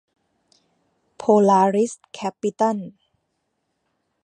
[1.17, 2.77] โพลาริส แคปปิตัล